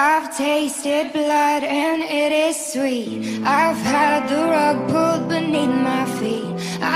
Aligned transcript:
I've 0.00 0.36
tasted 0.36 1.12
blood 1.12 1.64
and 1.64 2.02
it 2.02 2.30
is 2.30 2.56
sweet. 2.72 3.42
I've 3.44 3.76
had 3.78 4.28
the 4.28 4.37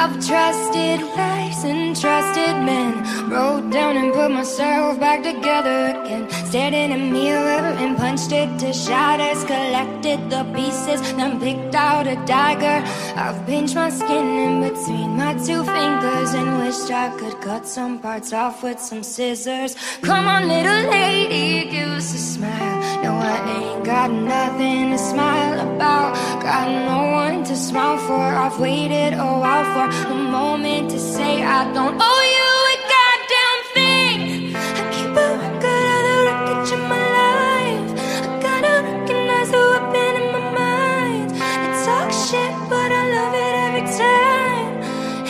I've 0.03 0.19
trusted 0.27 1.01
lies 1.17 1.63
and 1.63 1.95
trusted 1.95 2.57
men. 2.67 2.93
Wrote 3.31 3.71
down 3.71 3.97
and 3.97 4.13
put 4.13 4.33
myself 4.33 4.99
back 4.99 5.23
together 5.23 5.81
again. 5.95 6.29
Stared 6.49 6.75
in 6.75 6.91
a 6.91 6.99
mirror 6.99 7.63
and 7.83 7.97
punched 7.97 8.33
it 8.33 8.51
to 8.59 8.73
shatters. 8.73 9.45
Collected 9.45 10.29
the 10.29 10.43
pieces, 10.57 11.01
then 11.19 11.39
picked 11.39 11.77
out 11.77 12.09
a 12.09 12.17
dagger. 12.27 12.79
I've 13.15 13.47
pinched 13.47 13.77
my 13.77 13.91
skin 13.91 14.27
in 14.47 14.55
between 14.69 15.11
my 15.17 15.35
two 15.35 15.63
fingers 15.63 16.35
and 16.35 16.59
wished 16.59 16.91
I 16.91 17.17
could 17.17 17.41
cut 17.41 17.65
some 17.65 18.01
parts 18.01 18.33
off 18.33 18.65
with 18.65 18.81
some 18.81 19.05
scissors. 19.05 19.77
Come 20.03 20.27
on, 20.27 20.49
little 20.49 20.83
lady, 20.91 21.71
give 21.71 21.91
us 21.91 22.13
a 22.13 22.19
smile. 22.19 23.05
No, 23.05 23.13
I 23.15 23.37
ain't 23.57 23.85
got 23.85 24.11
nothing 24.11 24.91
to 24.91 24.99
smile 24.99 25.61
about. 25.61 26.43
Got 26.43 26.67
no 26.91 27.13
one 27.13 27.22
smile 27.63 27.99
for. 28.09 28.27
I've 28.45 28.59
waited 28.59 29.15
a 29.15 29.31
while 29.43 29.67
for 29.75 29.87
a 30.11 30.15
moment 30.15 30.91
to 30.91 30.99
say 30.99 31.45
I 31.45 31.63
don't 31.73 31.97
owe 32.11 32.25
you 32.37 32.51
a 32.75 32.77
goddamn 32.95 33.61
thing. 33.77 34.19
I 34.57 34.83
keep 34.95 35.15
a 35.27 35.29
record 35.43 35.87
of 35.95 36.03
the 36.09 36.17
wreckage 36.27 36.71
of 36.77 36.83
my 36.93 37.07
life. 37.23 37.89
I 38.27 38.31
gotta 38.47 38.75
recognize 38.91 39.51
the 39.55 39.63
weapon 39.73 40.13
in 40.21 40.27
my 40.35 40.45
mind. 40.63 41.29
It 41.67 41.75
talks 41.87 42.19
shit, 42.29 42.55
but 42.69 42.91
I 43.01 43.03
love 43.17 43.35
it 43.47 43.55
every 43.67 43.87
time. 44.07 44.73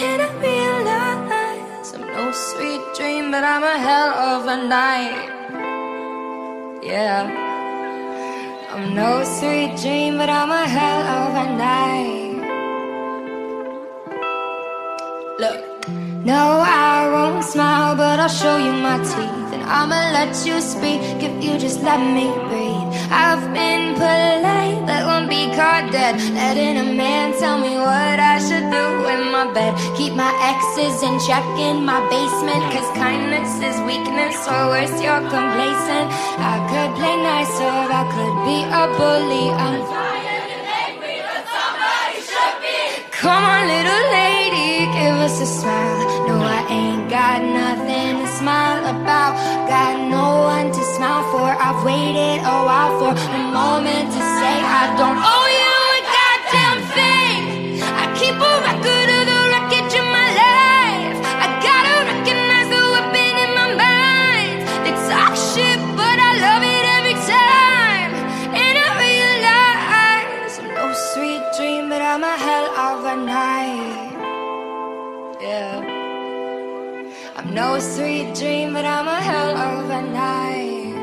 And 0.07 0.19
I 0.27 0.31
realize 0.49 1.89
I'm 1.95 2.07
no 2.17 2.25
sweet 2.33 2.83
dream, 2.97 3.31
but 3.31 3.45
I'm 3.45 3.63
a 3.63 3.77
hell 3.87 4.11
of 4.33 4.41
a 4.47 4.59
night. 4.79 5.29
Yeah. 6.83 7.51
I'm 8.73 8.95
no 8.95 9.23
sweet 9.23 9.77
dream, 9.83 10.17
but 10.17 10.31
I'm 10.31 10.51
a 10.51 10.67
hell 10.67 11.03
of 11.21 11.31
a 11.45 11.57
night. 11.59 12.22
No, 16.25 16.63
I 16.63 17.09
won't 17.11 17.45
smile, 17.45 17.97
but 17.97 18.21
I'll 18.21 18.29
show 18.29 18.57
you 18.57 18.73
my 18.73 18.99
teeth. 18.99 19.53
And 19.55 19.63
I'ma 19.63 20.13
let 20.15 20.33
you 20.47 20.61
speak 20.61 21.01
if 21.19 21.35
you 21.43 21.59
just 21.59 21.83
let 21.83 21.99
me 21.99 22.31
breathe. 22.49 22.91
I've 23.11 23.43
been 23.53 23.95
polite, 23.95 24.87
but 24.87 25.03
won't 25.05 25.29
be 25.29 25.51
caught 25.57 25.91
dead. 25.91 26.15
Letting 26.33 26.79
a 26.79 26.89
man 26.95 27.37
tell 27.39 27.59
me 27.59 27.75
what 27.75 28.19
I 28.33 28.39
should 28.39 28.71
do 28.71 28.87
in 29.13 29.33
my 29.35 29.51
bed. 29.53 29.75
Keep 29.99 30.15
my 30.15 30.33
exes 30.51 31.03
in 31.03 31.19
check 31.27 31.45
in 31.59 31.85
my 31.85 32.01
basement. 32.09 32.63
Cause 32.71 32.91
kindness 32.97 33.51
is 33.59 33.77
weakness, 33.83 34.37
or 34.47 34.63
worse, 34.73 34.95
you're 35.03 35.25
complacent. 35.27 36.07
I 36.39 36.55
could 36.71 36.91
play 36.99 37.17
nice, 37.19 37.55
or 37.61 37.83
I 37.91 38.03
could 38.15 38.37
be 38.47 38.59
a 38.63 38.85
bully. 38.95 39.47
I'm 39.51 39.77
tired 39.91 40.51
and 40.55 40.67
angry, 40.87 41.19
but 41.27 41.43
somebody 41.51 42.17
should 42.31 42.57
be. 42.63 42.79
Come 43.11 43.43
on, 43.43 43.67
little 43.67 44.07
lady, 44.15 44.22
us 45.23 45.41
a 45.41 45.47
smile. 45.47 46.27
No, 46.27 46.35
I 46.43 46.67
ain't 46.69 47.09
got 47.09 47.39
nothing 47.43 48.19
to 48.23 48.27
smile 48.27 48.83
about. 48.91 49.33
Got 49.69 50.11
no 50.11 50.27
one 50.51 50.73
to 50.73 50.83
smile 50.97 51.23
for. 51.31 51.47
I've 51.47 51.85
waited 51.85 52.41
a 52.43 52.59
while 52.67 52.82
Yeah. 75.43 75.83
I'm 77.35 77.53
no 77.53 77.81
sweet 77.81 78.33
dream, 78.37 78.75
but 78.75 78.85
I'm 78.85 79.09
a 79.09 79.21
hell 79.21 79.57
of 79.57 79.91
a 79.91 80.03
night. 80.03 80.95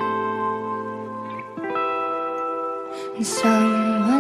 And 3.18 3.28
someone 3.28 4.19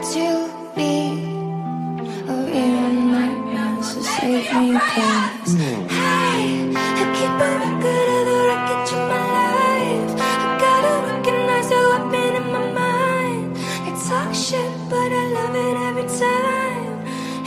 Rather 0.00 0.48
be 0.74 0.92
a 2.26 2.36
real 2.48 2.90
nightmare, 3.12 3.82
so 3.82 4.00
save 4.00 4.48
me, 4.56 4.72
please. 4.88 5.52
Hey, 5.60 6.72
I 6.74 7.04
keep 7.16 7.36
a 7.36 7.50
record 7.60 8.08
of 8.16 8.22
the 8.28 8.38
wreckage 8.48 8.92
of 8.96 9.02
my 9.12 9.22
life. 9.36 10.10
I 10.16 10.56
gotta 10.64 10.92
recognize 11.10 11.68
the 11.68 11.80
weapon 11.90 12.32
in 12.40 12.46
my 12.50 12.64
mind. 12.80 13.56
They 13.84 13.94
talk 14.08 14.30
shit, 14.34 14.72
but 14.88 15.10
I 15.12 15.24
love 15.36 15.54
it 15.54 15.76
every 15.88 16.08
time. 16.18 16.96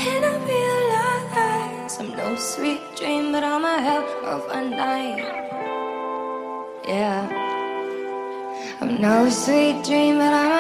And 0.10 0.22
I 0.24 0.34
realize 0.46 1.94
I'm 2.00 2.10
no 2.16 2.36
sweet 2.36 2.82
dream, 2.96 3.32
but 3.32 3.44
I'm 3.44 3.66
a 3.66 3.82
hell 3.82 4.06
of 4.28 4.42
a 4.52 4.62
night. 4.70 5.26
Yeah. 6.88 7.22
I'm 8.80 9.02
no 9.02 9.28
sweet 9.30 9.84
dream, 9.84 10.20
but 10.20 10.34
I'm 10.34 10.53